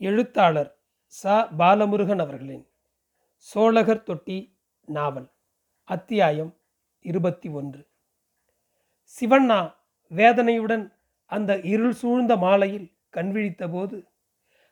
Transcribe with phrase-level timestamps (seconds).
[0.00, 0.78] எழுத்தாளர்
[1.24, 1.24] ச.
[1.58, 2.64] பாலமுருகன் அவர்களின்
[3.36, 4.56] சோழகர் தொட்டி
[4.88, 5.28] நாவல்
[5.84, 6.56] அத்தியாயம்
[7.00, 7.88] இருபத்தி ஒன்று.
[9.14, 9.74] சிவண்ணா
[10.10, 10.92] வேதனையுடன்
[11.26, 14.06] அந்த இருள் சூழ்ந்த மாலையில் கண்விழித்தபோது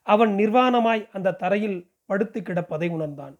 [0.02, 3.38] அவன் நிர்வாணமாய் அந்த தரையில் படுத்து கிடப்பதை உணர்ந்தான்.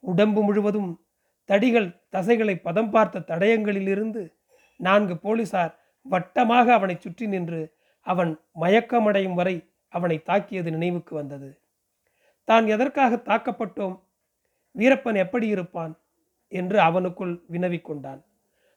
[0.00, 1.04] உடம்பு முழுவதும்
[1.48, 4.34] தடிகள் தசைகளை பதம் பார்த்த தடயங்களிலிருந்து
[4.76, 11.60] நான்கு போலீசார் வட்டமாக அவனை சுற்றி நின்று அவன் மயக்கமடையும் வரை அவனை தாக்கியது நினைவுக்கு வந்தது.
[12.44, 13.96] தான் எதற்காக தாக்கப்பட்டோம்?
[14.74, 15.92] வீரப்பன் எப்படி இருப்பான்?
[16.48, 18.20] என்று அவனுக்குள் வினவிக்கொண்டான்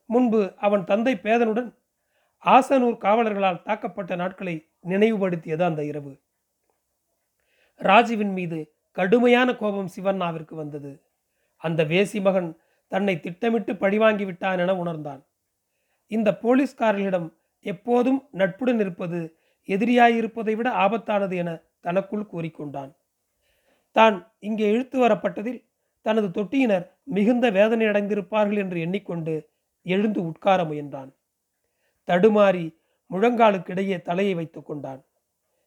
[0.06, 1.70] முன்பு அவன் தந்தை பேதனுடன்
[2.46, 4.56] ஆசனூர் காவலர்களால் தாக்கப்பட்ட நாட்களை
[4.88, 6.14] நினைவுபடுத்தியது அந்த இரவு.
[7.80, 8.60] ராஜுவின் மீது
[8.92, 10.92] கடுமையான கோபம் சிவண்ணாவிற்கு வந்தது.
[11.64, 12.50] அந்த வேசி மகன்
[12.92, 15.22] தன்னை திட்டமிட்டு பழிவாங்கி விட்டான் என உணர்ந்தான்.
[16.12, 17.28] இந்த போலீஸ்காரர்களிடம்
[17.66, 19.20] எப்போதும் நட்புடன் இருப்பது
[19.70, 21.50] எதிரியாயிருப்பதை விட ஆபத்தானது என
[21.82, 22.92] தனக்குள் கூறிக்கொண்டான்.
[23.92, 25.64] தான் இங்கே இழுத்து வரப்பட்டதில்
[26.06, 29.50] தனது தொட்டியினர் மிகுந்த வேதனை அடைந்திருப்பார்கள் என்று எண்ணிக்கொண்டு
[29.86, 31.12] எழுந்து உட்கார முயன்றான்.
[32.08, 32.66] தடுமாறி
[33.12, 35.02] முழங்காலுக்கிடையே தலையை வைத்துக் கொண்டான்.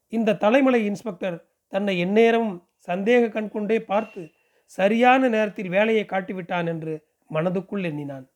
[0.09, 1.37] இந்த தலைமலை இன்ஸ்பெக்டர்
[1.73, 2.57] தன்னை எந்நேரமும்
[2.89, 4.23] சந்தேக கண் கொண்டே பார்த்து
[4.67, 6.95] சரியான நேரத்தில் வேலையை காட்டிவிட்டான் என்று
[7.31, 8.27] மனதுக்குள் எண்ணினான்.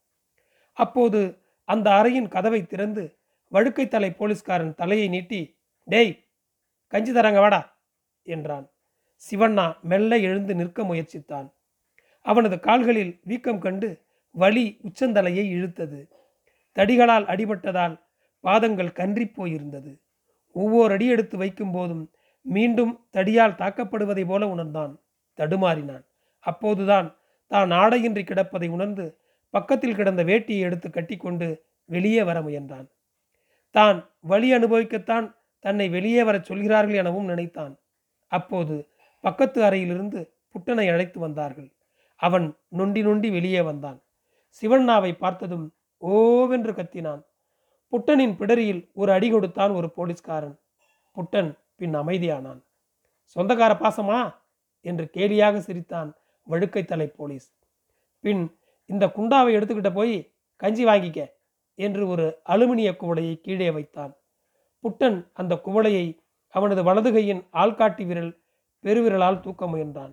[0.73, 1.21] அப்போது
[1.69, 3.05] அந்த அறையின் கதவை திறந்து
[3.53, 5.41] வழுக்கை தலை போலீஸ்காரன் தலையை நீட்டி
[5.89, 6.13] டேய்
[6.93, 7.61] கஞ்சி தராங்க வாடா
[8.27, 8.67] என்றான்.
[9.23, 11.49] சிவண்ணா மெல்ல எழுந்து நிற்க முயற்சித்தான்.
[12.27, 13.89] அவனது கால்களில் வீக்கம் கண்டு
[14.35, 16.01] வலி உச்சந்தலையை இழுத்தது.
[16.77, 17.95] தடிகளால் அடிபட்டதால்
[18.45, 19.93] பாதங்கள் கன்றி போயிருந்தது.
[20.57, 22.05] ஒவ்வொரு அடி எடுத்து வைக்கும் போதும்
[22.47, 24.93] மீண்டும் தடியால் தாக்கப்படுவதை போல உணர்ந்தான்.
[25.39, 26.05] தடுமாறினான்.
[26.45, 27.09] அப்போதுதான்
[27.51, 29.05] தான் ஆடையின்றி கிடப்பதை உணர்ந்து
[29.55, 31.47] பக்கத்தில் கிடந்த வேட்டியை எடுத்து கட்டிக்கொண்டு
[31.89, 32.87] வெளியே வர முயன்றான்.
[33.75, 33.99] தான்
[34.31, 35.27] வழி அனுபவிக்கத்தான்
[35.65, 37.79] தன்னை வெளியே வரச் சொல்கிறார்கள் எனவும் நினைத்தான்.
[38.29, 38.89] அப்போது
[39.21, 41.73] பக்கத்து அறையிலிருந்து புட்டனை அழைத்து வந்தார்கள்.
[42.17, 44.03] அவன் நொண்டி நொண்டி வெளியே வந்தான்.
[44.61, 47.23] சிவண்ணாவை பார்த்ததும் ஓவென்று கத்தினான்.
[47.93, 50.59] புட்டனின் பிடரியில் ஒரு அடி கொடுத்தான் ஒரு போலீஸ்காரன்.
[51.15, 52.61] புட்டன் பின் அமைதியானான்.
[53.35, 54.35] சொந்தக்கார பாசமா?
[54.81, 57.57] என்று கேலியாக சிரித்தான் வழுக்கை தலை போலீஸ்.
[58.21, 61.33] பின் இந்த குண்டாவை எடுத்துக்கிட்ட போய் கஞ்சி வாங்கிக்க
[61.75, 64.17] என்று ஒரு அலுமினிய குவடையை கீழே வைத்தான்.
[64.85, 66.07] புட்டன் அந்த குவளையை
[66.55, 68.33] அவனது வலது கையின் ஆள்காட்டி விரல்
[68.85, 70.13] பெருவிரலால் தூக்க முயன்றான்.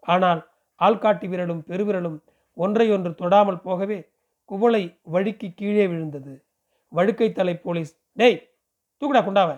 [0.00, 0.40] ஆனால்
[0.80, 2.18] ஆள்காட்டி விரலும் பெருவிரலும்
[2.56, 3.98] ஒன்றையொன்று தொடாமல் போகவே
[4.44, 6.44] குவளை வழுக்கி கீழே விழுந்தது.
[6.88, 8.38] வழுக்கை தலை போலீஸ் டேய்
[9.02, 9.50] தூக்குடா குண்டாவ.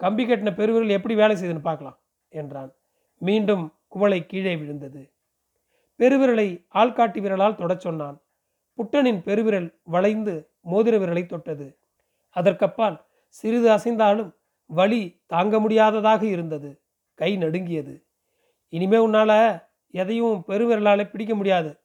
[0.00, 1.98] கம்பி கட்டின பெருவிரல் எப்படி வேலை செய்துன்னு பார்க்கலாம்
[2.28, 2.70] என்றான்.
[3.18, 5.02] மீண்டும் குவளை கீழே விழுந்தது.
[6.00, 8.16] பெருவிரலை ஆள்காட்டி விரலால் தொடச் சொன்னான்.
[8.78, 10.34] புட்டனின் பெருவிரல் வளைந்து
[10.70, 11.66] மோதிர விரலை தொட்டது.
[12.36, 12.96] அதற்கப்பால்
[13.30, 14.30] சிறிது அசைந்தாலும்
[14.66, 16.82] வலி தாங்க முடியாததாக இருந்தது.
[17.14, 17.94] கை நடுங்கியது.
[18.68, 21.80] இனிமே உன்னால் எதையும் பெருவிரலால் பிடிக்க முடியாது.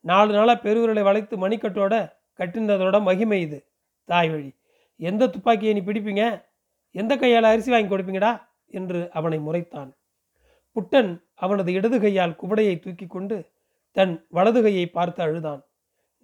[0.00, 1.94] நாலு நாளாக பெருவிரலை வளைத்து மணிக்கட்டோட
[2.38, 3.58] கட்டினதோட மகிமை இது.
[4.04, 4.50] தாய் வழி
[4.96, 6.44] எந்த துப்பாக்கியை நீ பிடிப்பீங்க?
[6.90, 8.32] எந்த கையால் அரிசி வாங்கி கொடுப்பீங்கடா?
[8.66, 9.90] என்று அவனை முறைத்தான்.
[10.76, 13.36] புட்டன் அவனது இடது கையால் குவடையை தூக்கி கொண்டு
[13.96, 15.62] தன் வலது கையை பார்த்து அழுதான்.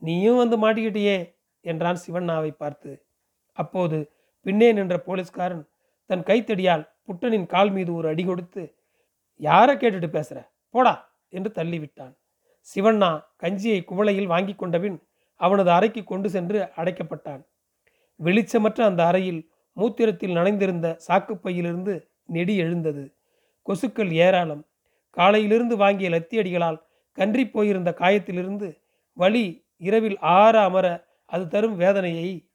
[0.03, 1.17] நீயும் வந்து மாட்டிக்கிட்டியே
[1.61, 3.07] என்றான் சிவண்ணாவை பார்த்து.
[3.53, 3.99] அப்போது
[4.47, 5.69] பின்னே நின்ற போலீஸ்காரன்
[6.07, 8.75] தன் கைத்தடியால் புட்டனின் கால் மீது ஒரு அடி கொடுத்து
[9.37, 10.49] யாரை கேட்டுட்டு பேசுற?
[10.71, 11.19] போடா!
[11.29, 12.15] என்று தள்ளிவிட்டான்.
[12.75, 15.03] சிவண்ணா கஞ்சியை குவளையில் வாங்கி கொண்டபின்
[15.35, 17.43] அவனது அறைக்கு கொண்டு சென்று அடைக்கப்பட்டான்.
[18.21, 23.15] வெளிச்சமற்ற அந்த அறையில் மூத்திரத்தில் நனைந்திருந்த சாக்குப்பையிலிருந்து நெடி எழுந்தது.
[23.67, 24.65] கொசுக்கள் ஏராளம்.
[25.11, 26.83] காலையிலிருந்து வாங்கிய லத்தியடிகளால்
[27.13, 28.79] கன்றி போயிருந்த காயத்திலிருந்து
[29.13, 32.46] வலி இரவில் ஆற அமர அது தரும் வேதனையை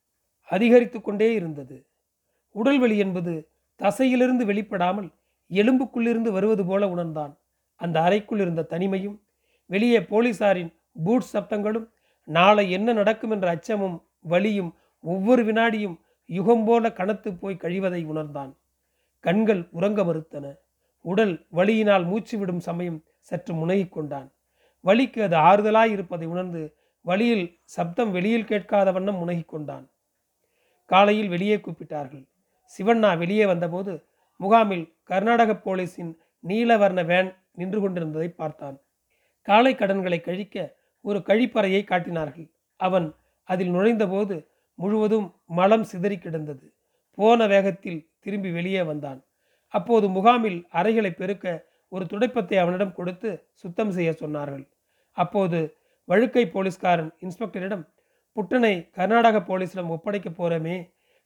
[0.51, 1.77] அதிகரித்து கொண்டே இருந்தது.
[2.55, 3.33] உடல் வலி என்பது
[3.79, 5.09] தசையிலிருந்து வெளிப்படாமல்
[5.51, 7.33] எலும்புக்குள்ளிருந்து வருவது போல உணர்ந்தான்.
[7.81, 9.17] அந்த அறைக்குள் இருந்த தனிமையும்
[9.69, 10.71] வெளியே போலீசாரின்
[11.05, 11.87] பூட் சப்தங்களும்
[12.27, 13.97] நாளை என்ன நடக்கும் என்ற அச்சமும்
[14.31, 14.71] வலியும்
[15.03, 15.95] ஒவ்வொரு வினாடியும்
[16.29, 18.51] யுகம் போல கனத்து போய் கழிவதை உணர்ந்தான்.
[19.23, 20.45] கண்கள் உறங்க மறுத்தன.
[21.05, 22.99] உடல் வலியினால் மூச்சு விடும் சமயம்
[23.29, 24.29] சற்று முனகிக் கொண்டான்.
[24.83, 26.61] வலிக்கு அது ஆறுதலாய் இருப்பதை உணர்ந்து
[27.05, 29.85] வழியில் சப்தம் வெளியில் கேட்காத வண்ணம் முனகிக் கொண்டான்.
[30.91, 32.23] காலையில் வெளியே கூப்பிட்டார்கள்.
[32.73, 33.93] சிவண்ணா வெளியே வந்தபோது
[34.39, 36.11] முகாமில் கர்நாடக போலீஸின்
[36.43, 37.29] நீலவர்ண வேன்
[37.59, 38.77] நின்று கொண்டிருந்ததை பார்த்தான்.
[39.47, 40.55] காலை கடன்களை கழிக்க
[41.05, 42.47] ஒரு கழிப்பறையை காட்டினார்கள்.
[42.79, 43.07] அவன்
[43.49, 44.35] அதில் நுழைந்தபோது
[44.79, 45.27] முழுவதும்
[45.59, 46.65] மலம் சிதறி கிடந்தது.
[47.17, 49.19] போன வேகத்தில் திரும்பி வெளியே வந்தான்.
[49.73, 51.45] அப்போது முகாமில் அறைகளை பெருக்க
[51.91, 53.29] ஒரு துடைப்பத்தை அவனிடம் கொடுத்து
[53.61, 54.65] சுத்தம் செய்ய சொன்னார்கள்.
[55.17, 55.59] அப்போது
[56.09, 57.83] வழுக்கை போலீஸ்காரன் இன்ஸ்பெக்டரிடம்
[58.37, 60.77] புட்டனை கர்நாடக போலீஸிடம் ஒப்படைக்க போகிறோமே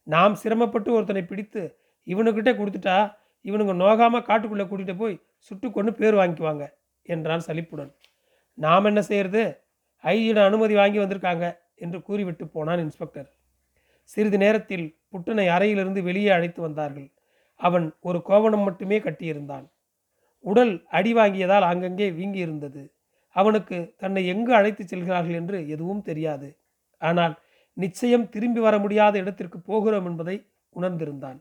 [0.08, 1.62] நாம் சிரமப்பட்டு ஒருத்தனை பிடித்து
[2.08, 2.98] இவனுக்கிட்டே கொடுத்துட்டா
[3.46, 6.66] இவனுங்க நோகாமல் காட்டுக்குள்ளே கூட்டிகிட்டு போய் சுட்டு கொண்டு பேர் வாங்கிக்குவாங்க
[7.06, 7.92] என்றான் சலிப்புடன்.
[8.58, 9.44] நாம் என்ன செய்யறது?
[10.04, 13.30] ஐயிட அனுமதி வாங்கி வந்திருக்காங்க என்று கூறிவிட்டு போனான் இன்ஸ்பெக்டர்.
[14.10, 17.08] சிறிது நேரத்தில் புட்டனை அறையிலிருந்து வெளியே அழைத்து வந்தார்கள்.
[17.60, 19.66] அவன் ஒரு கோவணம் மட்டுமே கட்டியிருந்தான்.
[20.46, 22.84] உடல் அடி வாங்கியதால் அங்கங்கே வீங்கி இருந்தது
[23.36, 26.50] அவனுக்கு தன்னை எங்கு அழைத்து செல்கிறார்கள் என்று எதுவும் தெரியாது.
[26.98, 27.40] ஆனால்
[27.74, 31.40] நிச்சயம் திரும்பி வர முடியாத இடத்திற்கு போகிறோம் என்பதை உணர்ந்திருந்தான்.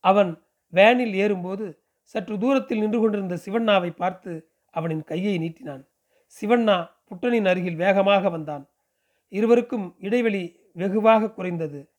[0.00, 5.86] அவன் வேனில் ஏறும்போது சற்று தூரத்தில் நின்று கொண்டிருந்த சிவண்ணாவை பார்த்து அவனின் கையை நீட்டினான்.
[6.40, 8.68] சிவண்ணா புட்டனின் அருகில் வேகமாக வந்தான்.
[9.28, 11.92] இருவருக்கும் இடைவெளி வெகுவாக குறைந்தது.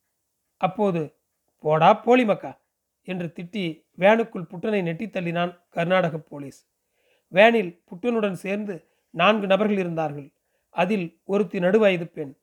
[0.57, 1.16] அப்போது
[1.60, 2.62] போடா போலி மக்கா
[3.04, 6.69] என்று திட்டி வேனுக்குள் புட்டனை நெட்டித் தள்ளினான் கர்நாடக போலீஸ்.
[7.27, 10.33] வேனில் புட்டனுடன் சேர்ந்து நான்கு நபர்கள் இருந்தார்கள்.
[10.69, 12.38] அதில் ஒருத்தி நடுவயது பெண்.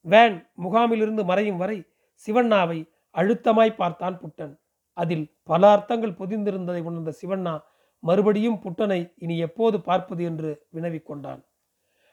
[0.00, 1.78] வேன் முகாமிலிருந்து மறையும் வரை
[2.26, 2.78] சிவண்ணாவை
[3.14, 4.54] அழுத்தமாய் பார்த்தான் புட்டன்.
[4.92, 7.60] அதில் பல அர்த்தங்கள் பொதிந்திருந்ததை உணர்ந்த சிவண்ணா
[7.98, 11.44] மறுபடியும் புட்டனை இனி எப்போது பார்ப்பது என்று வினவிக் கொண்டான்.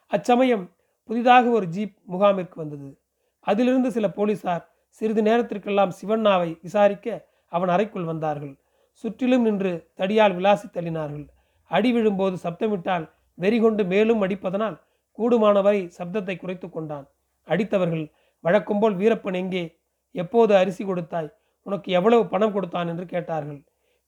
[0.08, 2.98] அச்சமயம் புதிதாக ஒரு ஜீப் முகாமிற்கு வந்தது.
[3.40, 8.58] அதிலிருந்து சில போலீசார் சிறிது நேரத்திற்கெல்லாம் சிவண்ணாவை விசாரிக்க அவன் அறைக்குள் வந்தார்கள்.
[8.92, 11.28] சுற்றிலும் நின்று தடியால் விளாசி தள்ளினார்கள்.
[11.72, 14.82] அடி விழும்போது சப்தமிட்டால் வெறிகொண்டு மேலும் அடிப்பதனால்
[15.18, 17.08] கூடுமானவரை சப்தத்தை குறைத்து கொண்டான்.
[17.47, 19.80] அடித்தவர்கள் வழக்கும்போல் வீரப்பன் எங்கே?
[20.12, 21.33] எப்போது அரிசி கொடுத்தாய்?
[21.62, 22.88] உனக்கு எவ்வளவு பணம் கொடுத்தான்?
[22.88, 23.63] என்று கேட்டார்கள்.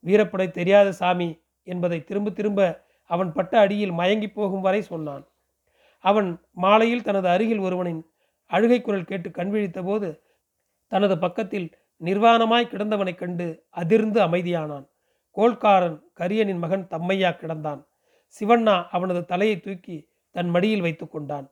[0.06, 5.28] வீரப்பனை தெரியாத சாமி என்பதை திரும்ப திரும்ப அவன் பட்ட அடியில் மயங்கி போகும் வரை சொன்னான்.
[6.00, 8.01] அவன் மாலையில் தனது அருகில் ஒருவனின்
[8.45, 10.24] அழுகை குரல் கேட்டு கண்விழித்த போது
[10.88, 14.86] தனது பக்கத்தில் நிர்வாணமாய் கிடந்தவனைக் கண்டு அதிர்ந்து அமைதியானான்.
[15.36, 17.88] கோல்காரன் கரியனின் மகன் தம்மையா கிடந்தான்.
[18.40, 21.48] சிவண்ணா அவனது தலையை தூக்கி தன் மடியில் வைத்து கொண்டான்.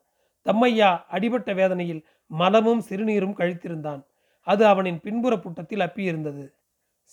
[0.45, 4.01] தம்மையா அடிபட்ட வேதனையில் மலமும் சிறுநீரும் கழித்திருந்தான்.
[4.47, 6.53] அது அவனின் பின்புற புட்டத்தில் அப்பியிருந்தது.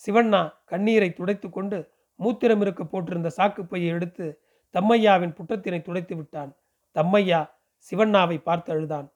[0.06, 1.78] சிவண்ணா கண்ணீரை துடைத்து கொண்டு
[2.20, 4.26] மூத்திரம் இருக்க போட்டிருந்த சாக்குப்பையை எடுத்து
[4.74, 6.52] தம்மையாவின் புட்டத்தினை துடைத்து விட்டான்.
[6.92, 7.40] தம்மையா
[7.86, 9.06] சிவண்ணாவை பார்த்து அழுதான்.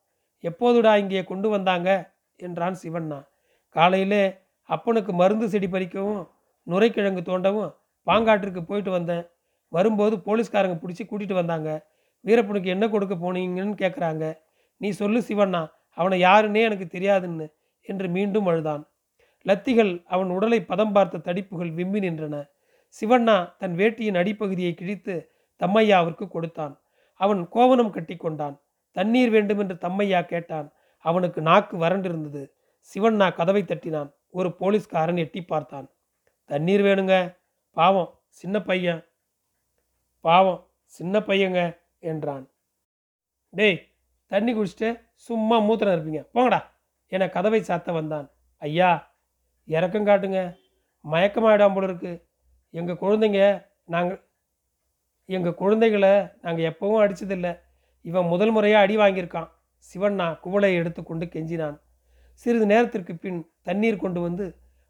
[0.44, 2.14] எப்போதுடா இங்கே கொண்டு வந்தாங்க?
[2.36, 3.18] என்றான் சிவண்ணா.
[3.76, 4.24] காலையிலே
[4.68, 6.28] அப்பனுக்கு மருந்து செடி பறிக்கவும்
[6.62, 7.74] நுரைக்கிழங்கு தோண்டவும்
[8.06, 9.24] பாங்காட்டிற்கு போயிட்டு வந்தேன்.
[9.72, 11.70] வரும்போது போலீஸ்காரங்க பிடிச்சி கூட்டிகிட்டு வந்தாங்க.
[12.26, 14.38] வீரப்பனுக்கு என்ன கொடுக்க போனீங்கன்னு கேட்குறாங்க
[14.76, 15.62] நீ சொல்லு சிவண்ணா
[15.98, 17.46] அவனை யாருன்னே எனக்கு தெரியாதுன்னு
[17.82, 18.82] என்று மீண்டும் அழுதான்.
[19.46, 22.36] லத்திகள் அவன் உடலை பதம் பார்த்த தடிப்புகள் விம்மி நின்றன.
[23.00, 25.14] சிவண்ணா தன் வேட்டியின் அடிப்பகுதியை கிழித்து
[25.60, 26.74] தம்மையாவிற்கு கொடுத்தான்.
[27.14, 28.56] அவன் கோவனம் கட்டி கொண்டான்.
[28.90, 30.72] தண்ணீர் வேண்டுமென்று தம்மையா கேட்டான்.
[30.98, 32.42] அவனுக்கு நாக்கு வறண்டிருந்தது.
[32.90, 34.10] சிவண்ணா கதவை தட்டினான்.
[34.30, 35.86] ஒரு போலீஸ்காரன் எட்டி பார்த்தான்.
[36.50, 37.36] தண்ணீர் வேணுங்க.
[37.76, 39.04] பாவம் சின்ன பையன்.
[40.20, 41.60] பாவம் சின்ன பையங்க.
[42.12, 42.44] என்றான்.
[43.50, 43.78] டேய்
[44.32, 44.88] தண்ணி குடிச்சிட்டு
[45.26, 46.60] சும்மா மூத்திரம் இருப்பீங்க போங்கடா.
[47.08, 48.26] என கதவை சாத்த வந்தான்.
[48.58, 48.90] ஐயா
[49.66, 50.40] இறக்கம் காட்டுங்க.
[51.04, 52.12] மயக்கமாயிடாம போல இருக்கு.
[52.70, 53.42] எங்கள் குழந்தைங்க
[53.84, 54.20] நாங்கள்
[55.28, 56.12] எங்கள் குழந்தைகளை
[56.42, 57.52] நாங்கள் எப்பவும் அடித்ததில்லை
[58.02, 59.48] இவன் முதல் முறையாக அடி வாங்கியிருக்கான்.
[59.86, 61.78] சிவண்ணா குவளையை எடுத்துக்கொண்டு கெஞ்சினான்.
[62.42, 64.46] சிறிது நேரத்திற்கு பின் தண்ணீர் கொண்டு வந்து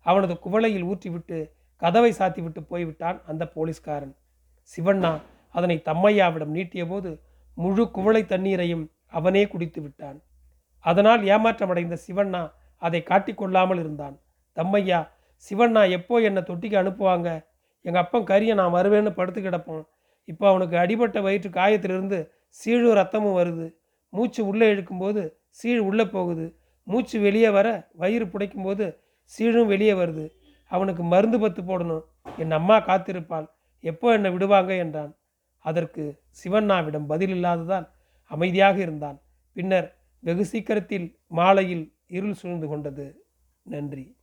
[0.07, 1.39] அவனது குவளையில் ஊற்றிவிட்டு
[1.83, 4.15] கதவை சாத்திவிட்டு போய்விட்டான் அந்த போலீஸ்காரன்.
[4.73, 5.13] சிவண்ணா
[5.57, 7.11] அதனை தம்மையாவிடம் நீட்டியபோது
[7.57, 8.85] முழு குவளை தண்ணீரையும்
[9.19, 10.19] அவனே குடித்து விட்டான்.
[10.85, 12.43] அதனால் ஏமாற்றமடைந்த சிவண்ணா
[12.83, 14.17] அதை காட்டிக்கொள்ளாமல் இருந்தான்.
[14.57, 14.99] தம்மையா
[15.45, 17.29] சிவண்ணா எப்போ என்னை தொட்டிக்கு அனுப்புவாங்க?
[17.85, 19.85] எங்கள் அப்பன் கரியை நான் வருவேன்னு படுத்து கிடப்போம்
[20.29, 22.19] இப்போ அவனுக்கு அடிபட்ட வயிற்று காயத்திலிருந்து
[22.59, 23.67] சீழும் ரத்தமும் வருது.
[24.13, 25.23] மூச்சு உள்ளே இழுக்கும்போது
[25.59, 26.47] சீழ் உள்ளே போகுது.
[26.87, 27.69] மூச்சு வெளியே வர
[28.01, 28.87] வயிறு புடைக்கும்போது
[29.33, 30.25] சீழும் வெளியே வருது.
[30.73, 32.05] அவனுக்கு மருந்து பத்து போடணும்.
[32.43, 33.47] என் அம்மா காத்திருப்பாள்.
[33.85, 34.73] எப்போ என்னை விடுவாங்க?
[34.85, 35.13] என்றான்.
[35.67, 37.91] அதற்கு சிவண்ணாவிடம் பதில் இல்லாததால்
[38.25, 39.23] அமைதியாக இருந்தான்.
[39.53, 43.27] பின்னர் வெகு சீக்கிரத்தில் மாலையில் இருள் சூழ்ந்து கொண்டது.
[43.63, 44.16] நன்றி.